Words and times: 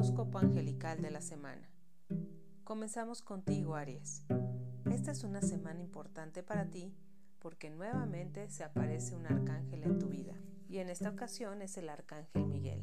horóscopo 0.00 0.38
angelical 0.38 1.02
de 1.02 1.10
la 1.10 1.20
semana. 1.20 1.68
Comenzamos 2.64 3.20
contigo, 3.20 3.74
Aries. 3.74 4.24
Esta 4.90 5.10
es 5.10 5.24
una 5.24 5.42
semana 5.42 5.82
importante 5.82 6.42
para 6.42 6.70
ti 6.70 6.94
porque 7.38 7.68
nuevamente 7.68 8.48
se 8.48 8.64
aparece 8.64 9.14
un 9.14 9.26
arcángel 9.26 9.82
en 9.82 9.98
tu 9.98 10.08
vida 10.08 10.32
y 10.70 10.78
en 10.78 10.88
esta 10.88 11.10
ocasión 11.10 11.60
es 11.60 11.76
el 11.76 11.90
arcángel 11.90 12.46
Miguel. 12.46 12.82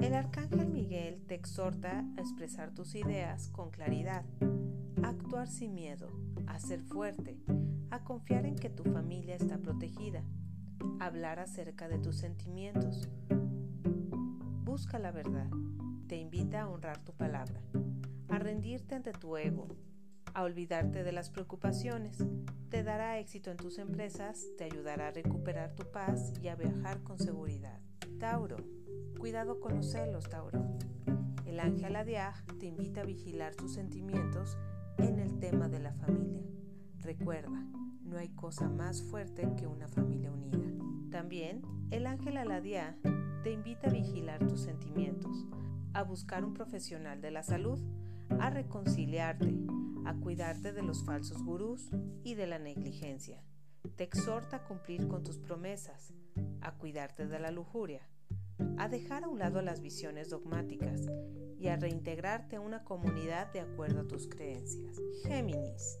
El 0.00 0.14
arcángel 0.14 0.68
Miguel 0.68 1.24
te 1.26 1.34
exhorta 1.34 2.04
a 2.16 2.20
expresar 2.20 2.72
tus 2.72 2.94
ideas 2.94 3.48
con 3.48 3.72
claridad, 3.72 4.24
a 5.02 5.08
actuar 5.08 5.48
sin 5.48 5.74
miedo, 5.74 6.06
a 6.46 6.60
ser 6.60 6.84
fuerte, 6.84 7.36
a 7.90 8.04
confiar 8.04 8.46
en 8.46 8.54
que 8.54 8.70
tu 8.70 8.84
familia 8.84 9.34
está 9.34 9.58
protegida, 9.58 10.22
a 11.00 11.06
hablar 11.06 11.40
acerca 11.40 11.88
de 11.88 11.98
tus 11.98 12.14
sentimientos, 12.14 13.08
busca 14.62 15.00
la 15.00 15.10
verdad. 15.10 15.50
Te 16.12 16.18
invita 16.18 16.60
a 16.60 16.68
honrar 16.68 17.02
tu 17.02 17.14
palabra, 17.14 17.62
a 18.28 18.38
rendirte 18.38 18.94
ante 18.94 19.12
tu 19.12 19.38
ego, 19.38 19.66
a 20.34 20.42
olvidarte 20.42 21.04
de 21.04 21.10
las 21.10 21.30
preocupaciones. 21.30 22.22
Te 22.68 22.82
dará 22.82 23.18
éxito 23.18 23.50
en 23.50 23.56
tus 23.56 23.78
empresas, 23.78 24.44
te 24.58 24.64
ayudará 24.64 25.08
a 25.08 25.10
recuperar 25.12 25.74
tu 25.74 25.90
paz 25.90 26.34
y 26.42 26.48
a 26.48 26.54
viajar 26.54 27.02
con 27.02 27.18
seguridad. 27.18 27.80
Tauro, 28.18 28.58
cuidado 29.18 29.58
con 29.58 29.74
los 29.74 29.90
celos, 29.90 30.28
Tauro. 30.28 30.76
El 31.46 31.58
ángel 31.58 31.96
Adiaj 31.96 32.44
te 32.60 32.66
invita 32.66 33.00
a 33.00 33.06
vigilar 33.06 33.54
tus 33.54 33.72
sentimientos 33.72 34.58
en 34.98 35.18
el 35.18 35.38
tema 35.38 35.70
de 35.70 35.80
la 35.80 35.94
familia. 35.94 36.44
Recuerda, 36.98 37.64
no 38.04 38.18
hay 38.18 38.28
cosa 38.34 38.68
más 38.68 39.02
fuerte 39.02 39.48
que 39.56 39.66
una 39.66 39.88
familia 39.88 40.30
unida. 40.30 40.68
También, 41.10 41.62
el 41.90 42.06
ángel 42.06 42.36
Aladia 42.36 42.98
te 43.42 43.50
invita 43.50 43.88
a 43.88 43.94
vigilar 43.94 44.46
tus 44.46 44.60
sentimientos, 44.60 45.46
a 45.94 46.02
buscar 46.02 46.44
un 46.44 46.54
profesional 46.54 47.20
de 47.20 47.30
la 47.30 47.42
salud, 47.42 47.78
a 48.40 48.50
reconciliarte, 48.50 49.54
a 50.04 50.14
cuidarte 50.14 50.72
de 50.72 50.82
los 50.82 51.04
falsos 51.04 51.42
gurús 51.42 51.90
y 52.24 52.34
de 52.34 52.46
la 52.46 52.58
negligencia. 52.58 53.42
Te 53.96 54.04
exhorta 54.04 54.58
a 54.58 54.64
cumplir 54.64 55.08
con 55.08 55.22
tus 55.22 55.38
promesas, 55.38 56.14
a 56.60 56.72
cuidarte 56.72 57.26
de 57.26 57.38
la 57.38 57.50
lujuria, 57.50 58.08
a 58.78 58.88
dejar 58.88 59.24
a 59.24 59.28
un 59.28 59.38
lado 59.38 59.60
las 59.60 59.80
visiones 59.80 60.30
dogmáticas 60.30 61.02
y 61.58 61.68
a 61.68 61.76
reintegrarte 61.76 62.56
a 62.56 62.60
una 62.60 62.84
comunidad 62.84 63.52
de 63.52 63.60
acuerdo 63.60 64.00
a 64.00 64.08
tus 64.08 64.28
creencias. 64.28 65.00
Géminis. 65.24 66.00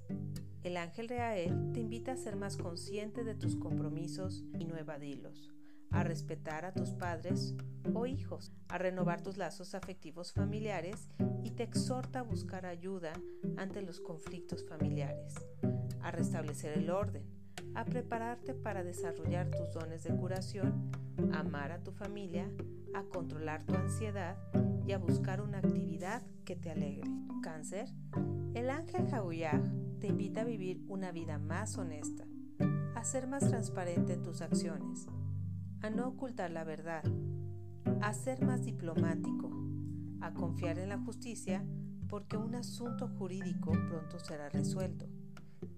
El 0.62 0.76
ángel 0.76 1.08
Reael 1.08 1.72
te 1.72 1.80
invita 1.80 2.12
a 2.12 2.16
ser 2.16 2.36
más 2.36 2.56
consciente 2.56 3.24
de 3.24 3.34
tus 3.34 3.56
compromisos 3.56 4.44
y 4.58 4.64
no 4.64 4.76
evadirlos 4.76 5.52
a 5.92 6.02
respetar 6.02 6.64
a 6.64 6.72
tus 6.72 6.90
padres 6.90 7.54
o 7.94 8.06
hijos, 8.06 8.52
a 8.68 8.78
renovar 8.78 9.22
tus 9.22 9.36
lazos 9.36 9.74
afectivos 9.74 10.32
familiares 10.32 11.08
y 11.44 11.50
te 11.50 11.62
exhorta 11.62 12.20
a 12.20 12.22
buscar 12.22 12.66
ayuda 12.66 13.12
ante 13.56 13.82
los 13.82 14.00
conflictos 14.00 14.64
familiares, 14.66 15.34
a 16.00 16.10
restablecer 16.10 16.78
el 16.78 16.90
orden, 16.90 17.24
a 17.74 17.84
prepararte 17.84 18.54
para 18.54 18.84
desarrollar 18.84 19.50
tus 19.50 19.72
dones 19.72 20.04
de 20.04 20.14
curación, 20.14 20.90
a 21.32 21.40
amar 21.40 21.72
a 21.72 21.82
tu 21.82 21.92
familia, 21.92 22.50
a 22.94 23.04
controlar 23.04 23.64
tu 23.64 23.74
ansiedad 23.74 24.36
y 24.86 24.92
a 24.92 24.98
buscar 24.98 25.40
una 25.40 25.58
actividad 25.58 26.22
que 26.44 26.56
te 26.56 26.70
alegre. 26.70 27.10
Cáncer, 27.42 27.88
el 28.54 28.70
ángel 28.70 29.08
Jauyaj 29.08 29.60
te 30.00 30.08
invita 30.08 30.42
a 30.42 30.44
vivir 30.44 30.84
una 30.88 31.12
vida 31.12 31.38
más 31.38 31.76
honesta, 31.76 32.24
a 32.94 33.04
ser 33.04 33.26
más 33.26 33.48
transparente 33.48 34.12
en 34.12 34.22
tus 34.22 34.42
acciones, 34.42 35.06
a 35.82 35.90
no 35.90 36.08
ocultar 36.08 36.50
la 36.50 36.64
verdad, 36.64 37.02
a 38.00 38.14
ser 38.14 38.44
más 38.44 38.64
diplomático, 38.64 39.50
a 40.20 40.32
confiar 40.32 40.78
en 40.78 40.90
la 40.90 40.98
justicia 40.98 41.64
porque 42.08 42.36
un 42.36 42.54
asunto 42.54 43.08
jurídico 43.08 43.72
pronto 43.72 44.18
será 44.20 44.48
resuelto. 44.48 45.06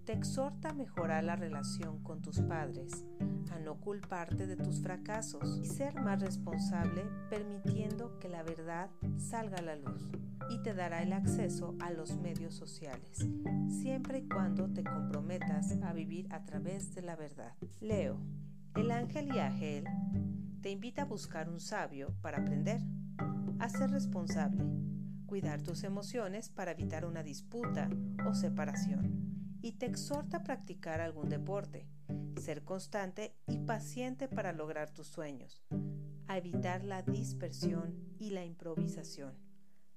Te 0.05 0.13
exhorta 0.13 0.71
a 0.71 0.75
mejorar 0.75 1.25
la 1.25 1.37
relación 1.37 2.03
con 2.03 2.21
tus 2.21 2.41
padres, 2.41 3.07
a 3.51 3.59
no 3.59 3.81
culparte 3.81 4.47
de 4.47 4.57
tus 4.57 4.83
fracasos 4.83 5.59
y 5.63 5.67
ser 5.67 5.95
más 6.01 6.21
responsable 6.21 7.05
permitiendo 7.31 8.19
que 8.19 8.29
la 8.29 8.43
verdad 8.43 8.91
salga 9.17 9.59
a 9.59 9.63
la 9.63 9.77
luz 9.77 10.11
y 10.51 10.63
te 10.63 10.75
dará 10.75 11.03
el 11.03 11.15
acceso 11.15 11.75
a 11.81 11.91
los 11.91 12.17
medios 12.19 12.55
sociales, 12.55 13.27
siempre 13.69 14.19
y 14.19 14.29
cuando 14.29 14.69
te 14.69 14.85
comprometas 14.85 15.73
a 15.83 15.93
vivir 15.95 16.31
a 16.31 16.45
través 16.45 16.95
de 16.95 17.03
la 17.03 17.17
verdad. 17.17 17.55
Leo, 17.81 18.19
el 18.77 18.91
ángel 18.91 19.33
Yahel 19.33 19.85
te 20.61 20.71
invita 20.71 21.03
a 21.03 21.07
buscar 21.07 21.49
un 21.49 21.61
sabio 21.61 22.15
para 22.21 22.39
aprender, 22.39 22.81
a 23.59 23.69
ser 23.69 23.91
responsable, 23.91 24.65
cuidar 25.27 25.63
tus 25.63 25.85
emociones 25.85 26.49
para 26.49 26.73
evitar 26.73 27.05
una 27.05 27.23
disputa 27.23 27.89
o 28.29 28.35
separación, 28.35 29.59
y 29.63 29.73
te 29.73 29.87
exhorta 29.87 30.39
a 30.39 30.43
practicar 30.43 31.01
algún 31.01 31.29
deporte, 31.29 31.87
ser 32.41 32.65
constante 32.65 33.37
y 33.47 33.59
paciente 33.59 34.29
para 34.29 34.53
lograr 34.53 34.91
tus 34.91 35.07
sueños, 35.07 35.63
a 36.27 36.37
evitar 36.37 36.85
la 36.85 37.03
dispersión 37.03 37.95
y 38.19 38.31
la 38.31 38.45
improvisación, 38.45 39.39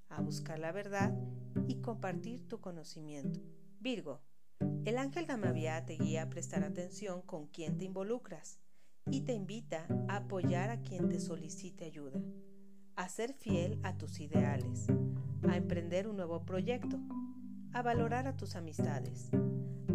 a 0.10 0.22
buscar 0.22 0.60
la 0.60 0.72
verdad 0.72 1.18
y 1.68 1.82
compartir 1.82 2.48
tu 2.48 2.62
conocimiento. 2.62 3.42
Virgo, 3.80 4.22
el 4.86 4.98
ángel 4.98 5.26
Gamavia 5.26 5.86
te 5.86 5.98
guía 5.98 6.24
a 6.24 6.30
prestar 6.30 6.64
atención 6.64 7.22
con 7.22 7.48
quién 7.48 7.78
te 7.78 7.86
involucras 7.86 8.60
y 9.12 9.22
te 9.22 9.34
invita 9.34 9.86
a 10.08 10.18
apoyar 10.18 10.70
a 10.70 10.82
quien 10.82 11.10
te 11.10 11.20
solicite 11.20 11.86
ayuda, 11.86 12.20
a 12.96 13.08
ser 13.10 13.34
fiel 13.34 13.80
a 13.84 13.98
tus 13.98 14.20
ideales, 14.20 14.88
a 15.48 15.56
emprender 15.56 16.08
un 16.08 16.18
nuevo 16.18 16.44
proyecto, 16.44 17.00
a 17.74 17.82
valorar 17.82 18.28
a 18.28 18.36
tus 18.36 18.56
amistades, 18.56 19.30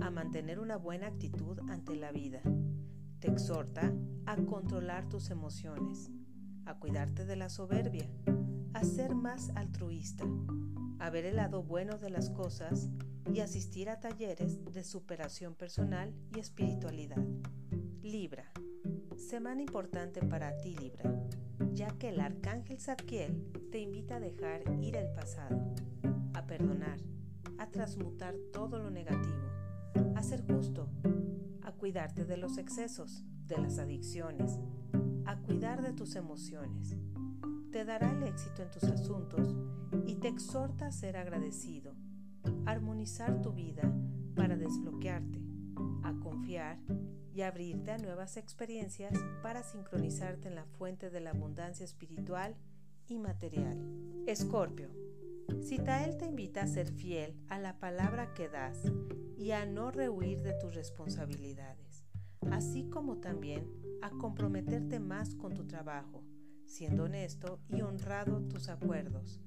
a 0.00 0.10
mantener 0.10 0.58
una 0.58 0.76
buena 0.76 1.08
actitud 1.08 1.58
ante 1.68 1.96
la 1.96 2.12
vida. 2.12 2.40
Te 3.18 3.30
exhorta 3.30 3.92
a 4.26 4.36
controlar 4.36 5.08
tus 5.08 5.30
emociones, 5.30 6.10
a 6.64 6.74
cuidarte 6.74 7.24
de 7.24 7.36
la 7.36 7.48
soberbia, 7.48 8.08
a 8.72 8.84
ser 8.84 9.14
más 9.14 9.50
altruista, 9.54 10.24
a 10.98 11.10
ver 11.10 11.26
el 11.26 11.36
lado 11.36 11.62
bueno 11.62 11.98
de 11.98 12.10
las 12.10 12.30
cosas 12.30 12.88
y 13.32 13.40
asistir 13.40 13.90
a 13.90 14.00
talleres 14.00 14.64
de 14.72 14.84
superación 14.84 15.54
personal 15.54 16.14
y 16.34 16.40
espiritualidad. 16.40 17.22
Libra 18.02 18.52
Semana 19.32 19.62
importante 19.62 20.20
para 20.20 20.58
ti 20.58 20.76
Libra, 20.76 21.10
ya 21.72 21.88
que 21.92 22.10
el 22.10 22.20
arcángel 22.20 22.78
Zadkiel 22.78 23.50
te 23.70 23.78
invita 23.78 24.16
a 24.16 24.20
dejar 24.20 24.60
ir 24.78 24.94
el 24.94 25.10
pasado, 25.14 25.72
a 26.34 26.44
perdonar, 26.44 26.98
a 27.56 27.70
transmutar 27.70 28.34
todo 28.52 28.78
lo 28.78 28.90
negativo, 28.90 29.48
a 30.16 30.22
ser 30.22 30.42
justo, 30.46 30.90
a 31.62 31.72
cuidarte 31.72 32.26
de 32.26 32.36
los 32.36 32.58
excesos, 32.58 33.24
de 33.46 33.56
las 33.56 33.78
adicciones, 33.78 34.60
a 35.24 35.38
cuidar 35.38 35.80
de 35.80 35.94
tus 35.94 36.14
emociones. 36.14 36.94
Te 37.70 37.86
dará 37.86 38.10
el 38.10 38.24
éxito 38.24 38.60
en 38.60 38.70
tus 38.70 38.84
asuntos 38.84 39.56
y 40.06 40.16
te 40.16 40.28
exhorta 40.28 40.88
a 40.88 40.92
ser 40.92 41.16
agradecido, 41.16 41.94
a 42.66 42.72
armonizar 42.72 43.40
tu 43.40 43.54
vida 43.54 43.90
para 44.36 44.58
desbloquearte, 44.58 45.41
a 46.02 46.12
confiar 46.20 46.78
y 47.34 47.42
abrirte 47.42 47.90
a 47.90 47.98
nuevas 47.98 48.36
experiencias 48.36 49.12
para 49.42 49.62
sincronizarte 49.62 50.48
en 50.48 50.54
la 50.54 50.66
fuente 50.66 51.10
de 51.10 51.20
la 51.20 51.30
abundancia 51.30 51.84
espiritual 51.84 52.56
y 53.06 53.18
material. 53.18 53.78
Escorpio. 54.26 54.88
Citael 55.62 56.16
te 56.18 56.26
invita 56.26 56.62
a 56.62 56.66
ser 56.66 56.88
fiel 56.88 57.36
a 57.48 57.58
la 57.58 57.78
palabra 57.78 58.32
que 58.34 58.48
das 58.48 58.78
y 59.36 59.52
a 59.52 59.66
no 59.66 59.90
rehuir 59.90 60.42
de 60.42 60.54
tus 60.54 60.74
responsabilidades, 60.74 62.04
así 62.50 62.88
como 62.88 63.18
también 63.18 63.70
a 64.02 64.10
comprometerte 64.10 65.00
más 65.00 65.34
con 65.34 65.54
tu 65.54 65.66
trabajo, 65.66 66.24
siendo 66.64 67.04
honesto 67.04 67.60
y 67.68 67.82
honrado 67.82 68.42
tus 68.42 68.68
acuerdos. 68.68 69.40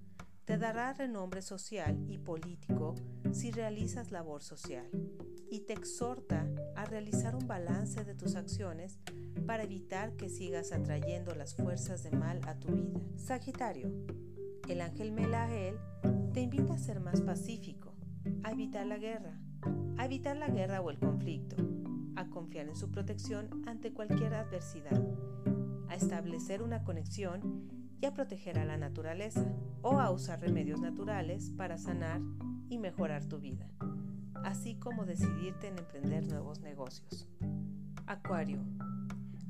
Te 0.45 0.57
dará 0.57 0.93
renombre 0.93 1.41
social 1.41 1.97
y 2.07 2.19
político 2.19 2.95
si 3.31 3.51
realizas 3.51 4.11
labor 4.11 4.43
social 4.43 4.89
y 5.55 5.61
te 5.61 5.71
exhorta 5.71 6.49
a 6.75 6.83
realizar 6.83 7.33
un 7.33 7.47
balance 7.47 8.03
de 8.03 8.13
tus 8.13 8.35
acciones 8.35 8.99
para 9.47 9.63
evitar 9.63 10.17
que 10.17 10.27
sigas 10.27 10.73
atrayendo 10.73 11.33
las 11.33 11.55
fuerzas 11.55 12.03
de 12.03 12.11
mal 12.11 12.41
a 12.45 12.59
tu 12.59 12.73
vida. 12.73 12.99
Sagitario, 13.15 13.89
el 14.67 14.81
ángel 14.81 15.13
Melael 15.13 15.77
te 16.33 16.41
invita 16.41 16.73
a 16.73 16.77
ser 16.77 16.99
más 16.99 17.21
pacífico, 17.21 17.95
a 18.43 18.51
evitar 18.51 18.85
la 18.85 18.97
guerra, 18.97 19.39
a 19.97 20.03
evitar 20.03 20.35
la 20.35 20.49
guerra 20.49 20.81
o 20.81 20.89
el 20.89 20.99
conflicto, 20.99 21.55
a 22.17 22.27
confiar 22.29 22.67
en 22.67 22.75
su 22.75 22.91
protección 22.91 23.63
ante 23.65 23.93
cualquier 23.93 24.33
adversidad, 24.33 25.01
a 25.87 25.95
establecer 25.95 26.63
una 26.63 26.83
conexión 26.83 27.69
y 28.01 28.05
a 28.07 28.13
proteger 28.13 28.59
a 28.59 28.65
la 28.65 28.75
naturaleza 28.75 29.55
o 29.81 30.01
a 30.01 30.11
usar 30.11 30.41
remedios 30.41 30.81
naturales 30.81 31.49
para 31.51 31.77
sanar 31.77 32.19
y 32.67 32.77
mejorar 32.77 33.23
tu 33.23 33.39
vida 33.39 33.69
así 34.45 34.75
como 34.75 35.05
decidirte 35.05 35.67
en 35.67 35.79
emprender 35.79 36.27
nuevos 36.27 36.61
negocios. 36.61 37.27
Acuario. 38.05 38.63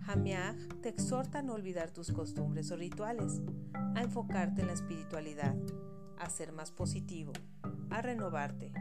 Jamiaj 0.05 0.55
te 0.81 0.89
exhorta 0.89 1.39
a 1.39 1.41
no 1.41 1.53
olvidar 1.53 1.91
tus 1.91 2.11
costumbres 2.11 2.71
o 2.71 2.77
rituales, 2.77 3.41
a 3.73 4.01
enfocarte 4.01 4.61
en 4.61 4.67
la 4.67 4.73
espiritualidad, 4.73 5.53
a 6.17 6.29
ser 6.29 6.53
más 6.53 6.71
positivo, 6.71 7.33
a 7.89 8.01
renovarte, 8.01 8.71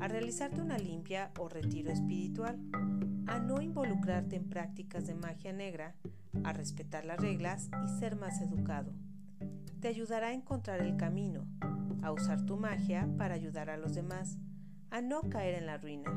a 0.00 0.08
realizarte 0.08 0.62
una 0.62 0.78
limpia 0.78 1.30
o 1.38 1.48
retiro 1.48 1.90
espiritual, 1.90 2.58
a 3.26 3.38
no 3.38 3.60
involucrarte 3.60 4.36
en 4.36 4.48
prácticas 4.48 5.06
de 5.06 5.14
magia 5.14 5.52
negra, 5.52 5.94
a 6.42 6.54
respetar 6.54 7.04
las 7.04 7.20
reglas 7.20 7.68
y 7.84 7.98
ser 7.98 8.16
más 8.16 8.40
educado. 8.40 8.94
Te 9.80 9.88
ayudará 9.88 10.28
a 10.28 10.32
encontrar 10.32 10.80
el 10.80 10.96
camino, 10.96 11.44
a 12.02 12.12
usar 12.12 12.46
tu 12.46 12.56
magia 12.56 13.06
para 13.18 13.34
ayudar 13.34 13.68
a 13.68 13.76
los 13.76 13.94
demás, 13.94 14.38
a 14.90 15.00
no 15.00 15.22
caer 15.28 15.54
en 15.54 15.66
la 15.66 15.78
ruina, 15.78 16.10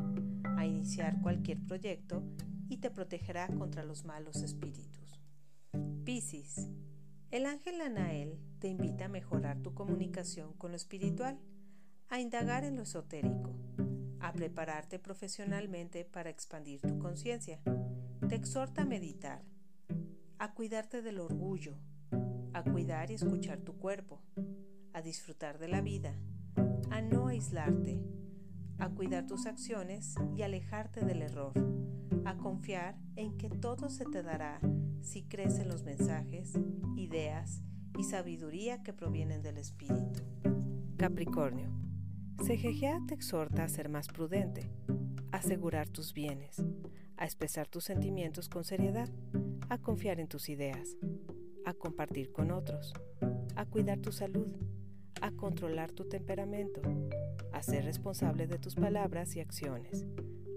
a 0.58 0.66
iniciar 0.66 1.22
cualquier 1.22 1.64
proyecto 1.66 2.24
y 2.70 2.78
te 2.78 2.90
protegerá 2.90 3.48
contra 3.48 3.84
los 3.84 4.04
malos 4.04 4.42
espíritus. 4.42 5.22
Piscis. 6.04 6.70
El 7.32 7.46
ángel 7.46 7.82
Anael 7.82 8.38
te 8.60 8.68
invita 8.68 9.06
a 9.06 9.10
mejorar 9.10 9.62
tu 9.62 9.74
comunicación 9.74 10.54
con 10.54 10.72
lo 10.72 10.78
espiritual, 10.78 11.40
a 12.10 12.20
indagar 12.20 12.64
en 12.64 12.76
lo 12.76 12.84
esotérico, 12.84 13.56
a 14.20 14.34
prepararte 14.34 15.00
profesionalmente 15.00 16.06
para 16.06 16.30
expandir 16.30 16.82
tu 16.82 17.00
conciencia. 17.00 17.60
Te 18.28 18.36
exhorta 18.36 18.84
a 18.84 18.86
meditar, 18.86 19.44
a 20.38 20.54
cuidarte 20.54 21.02
del 21.02 21.20
orgullo, 21.20 21.76
a 22.54 22.64
cuidar 22.64 23.12
y 23.12 23.16
escuchar 23.16 23.60
tu 23.62 23.78
cuerpo, 23.78 24.22
a 24.94 25.02
disfrutar 25.02 25.58
de 25.58 25.68
la 25.68 25.82
vida, 25.82 26.16
a 26.92 27.02
no 27.02 27.28
aislarte, 27.28 28.00
a 28.78 28.90
cuidar 28.90 29.28
tus 29.28 29.46
acciones 29.46 30.16
y 30.36 30.42
alejarte 30.42 31.06
del 31.06 31.22
error, 31.22 31.54
a 32.26 32.38
confiar 32.38 32.98
en 33.16 33.38
que 33.38 33.50
todo 33.50 33.90
se 33.90 34.06
te 34.06 34.24
dará 34.24 34.60
si 35.02 35.24
crees 35.24 35.60
en 35.60 35.68
los 35.68 35.84
mensajes, 35.84 36.54
ideas 36.96 37.62
y 37.98 38.04
sabiduría 38.04 38.84
que 38.84 38.94
provienen 38.94 39.42
del 39.42 39.58
Espíritu. 39.58 40.22
Capricornio. 40.98 41.70
Segejea 42.46 43.00
te 43.08 43.14
exhorta 43.14 43.64
a 43.64 43.70
ser 43.70 43.90
más 43.90 44.08
prudente, 44.08 44.70
a 45.32 45.38
asegurar 45.38 45.90
tus 45.90 46.14
bienes, 46.14 46.64
a 47.18 47.26
expresar 47.26 47.68
tus 47.68 47.84
sentimientos 47.84 48.50
con 48.50 48.64
seriedad, 48.64 49.10
a 49.70 49.78
confiar 49.78 50.20
en 50.20 50.28
tus 50.28 50.50
ideas, 50.50 50.98
a 51.66 51.74
compartir 51.74 52.32
con 52.32 52.52
otros, 52.52 52.94
a 53.56 53.66
cuidar 53.66 54.00
tu 54.00 54.12
salud, 54.12 54.48
a 55.22 55.32
controlar 55.32 55.92
tu 55.92 56.08
temperamento, 56.08 56.82
a 57.64 57.66
ser 57.66 57.86
responsable 57.86 58.46
de 58.46 58.60
tus 58.60 58.76
palabras 58.76 59.38
y 59.38 59.40
acciones, 59.40 60.06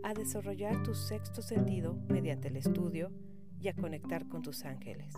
a 0.02 0.12
desarrollar 0.12 0.82
tu 0.82 0.92
sexto 0.92 1.40
sentido 1.40 1.94
mediante 2.08 2.48
el 2.48 2.56
estudio 2.56 3.12
y 3.60 3.68
a 3.68 3.74
conectar 3.74 4.26
con 4.28 4.42
tus 4.42 4.64
ángeles. 4.64 5.14